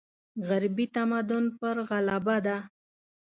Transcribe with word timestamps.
غربي 0.47 0.85
تمدن 0.95 1.45
پر 1.59 1.75
غلبه 1.89 2.37
ده. 2.45 2.57